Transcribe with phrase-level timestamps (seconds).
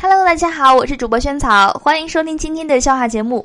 [0.00, 3.44] Hello，大家好，我是主播萱草，欢迎收听今天的笑话节目。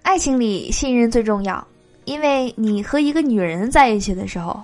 [0.00, 1.62] 爱情里信任最重要，
[2.06, 4.58] 因为你和一个女人在一起的时候，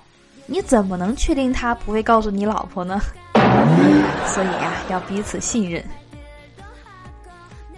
[0.46, 2.98] 你怎么能确定她不会告诉你老婆呢？
[4.24, 5.84] 所以呀，要彼此信任。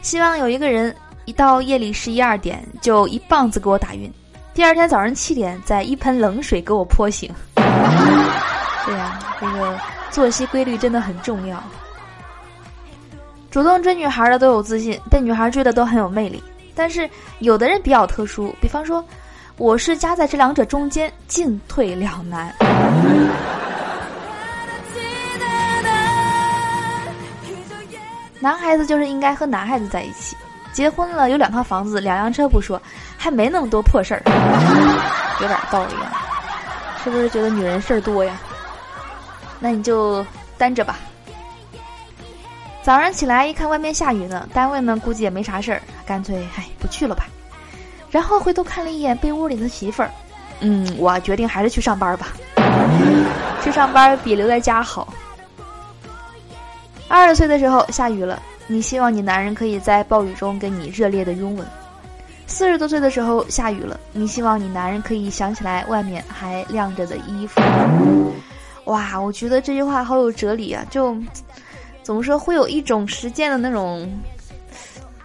[0.00, 0.95] 希望有一个人
[1.25, 4.09] 一到夜里十一二点就一棒子给我打晕，
[4.55, 7.29] 第二天早上七点再一盆冷水给我泼醒。
[7.57, 9.77] 对呀，这个
[10.13, 11.61] 作息规律真的很重要。
[13.50, 16.40] 主动追女孩的都有自信，被女孩追的都很有魅力。
[16.72, 19.04] 但是有的人比较特殊，比方说，
[19.57, 22.54] 我是夹在这两者中间，进退两难。
[28.39, 30.37] 男孩子就是应该和男孩子在一起，
[30.73, 32.81] 结婚了有两套房子、两辆车不说，
[33.19, 34.23] 还没那么多破事儿，
[35.42, 36.23] 有点道理啊？
[37.03, 38.41] 是不是觉得女人事儿多呀？
[39.59, 40.25] 那你就
[40.56, 41.01] 单着吧。
[42.83, 47.27] 早上起来一看外面下雨呢，单位呢估计也没啥事儿，干脆唉不去了吧。
[48.11, 50.11] 然后回头看了一眼被窝里的媳妇儿，
[50.61, 52.28] 嗯，我决定还是去上班吧。
[53.62, 55.12] 去上班比留在家好。
[57.06, 61.65] 二十岁的时候下雨了，你希望你男人可以在暴雨中跟你热烈的拥吻；
[62.47, 67.61] 四十多岁的时候下雨了，你希望你男人可以想起来外面还晾着的衣服。
[68.87, 70.83] 哇，我觉得这句话好有哲理啊！
[70.91, 71.15] 就。
[72.03, 74.11] 怎么说会有一种时间的那种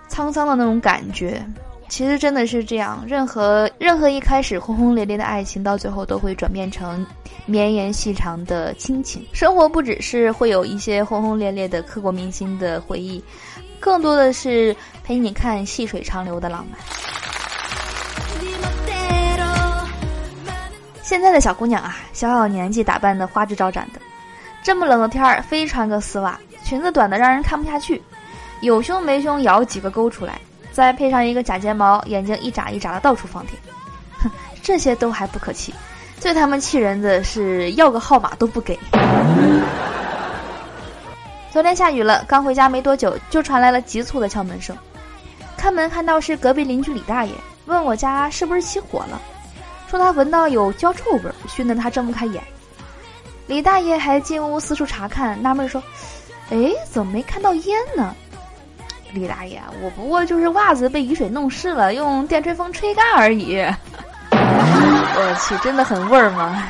[0.09, 1.43] 沧桑的那种感觉？
[1.87, 7.05] 其实真的是这样，任何任何一开始轰轰烈烈的爱情，到最后都会转变成
[7.45, 9.23] 绵延细长的亲情。
[9.33, 13.23] 生活不只是会有一些轰轰烈烈的刻骨铭心的回忆，
[13.79, 16.79] 更多的是陪你看细水长流的浪漫。
[21.03, 23.99] 现在的小姑娘啊，小小年纪打扮的花枝招展的，
[24.63, 26.37] 这么冷的天儿，非穿个丝袜。
[26.65, 28.01] 裙子短的让人看不下去，
[28.61, 33.53] 有胸没胸咬几个勾出来，再配上一个假睫毛，眼睛一眨一眨的到处放电，
[34.17, 34.31] 哼，
[34.63, 35.71] 这些都还不可气，
[36.19, 38.77] 最他妈气人的是要个号码都不给。
[41.51, 44.75] 昨天下雨了，刚回家没多久，就传来了急促的敲门声。
[45.55, 47.31] 开门看到是隔壁邻居李大爷，
[47.67, 49.21] 问我家是不是起火了，
[49.87, 52.43] 说他闻到有焦臭味，熏得他睁不开眼。
[53.45, 55.79] 李大爷还进屋四处查看，纳闷说。
[56.51, 58.13] 哎，怎么没看到烟呢？
[59.13, 63.57] 李大爷，我不过就是袜子被雨水弄湿了，用电吹风吹干而已。
[64.31, 66.63] 我去，真的很味儿吗？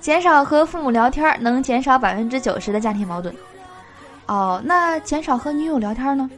[0.00, 3.34] 减少和父母聊天能减少百分之九十的家庭矛盾。
[4.26, 6.30] 哦，那减少和女友聊天呢？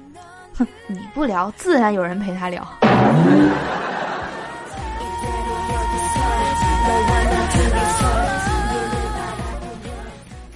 [0.57, 2.67] 哼，你不聊，自然有人陪他聊。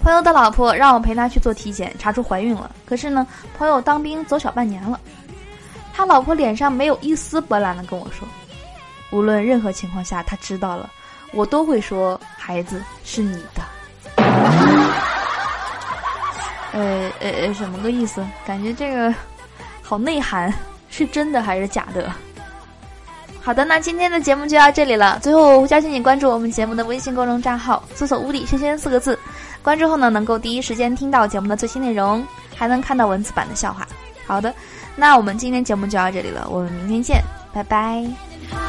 [0.04, 2.70] 朋友的老婆让我陪他去做体检，查出怀孕了。
[2.84, 3.26] 可是呢，
[3.56, 5.00] 朋友当兵走小半年了，
[5.94, 8.28] 他老婆脸上没有一丝波澜的跟我说
[9.10, 10.90] ：“无论任何情况下，他知道了，
[11.32, 13.62] 我都会说孩子是你的。
[16.72, 18.22] ”呃呃呃，什么个意思？
[18.46, 19.14] 感觉这个
[19.80, 20.52] 好内涵，
[20.90, 22.12] 是真的还是假的？
[23.40, 25.18] 好的，那今天的节目就到这里了。
[25.22, 29.18] 最后邀请你关注我们节目的微信公众账号，搜索“无底轩轩”四个字。
[29.64, 33.88] 关注后呢，能够第一时间听到节目的最新内容，还能看到文字版的笑话。
[34.26, 34.54] 好的，
[34.94, 38.63] 那我们今天节目就到这里了，我们明天见，拜拜。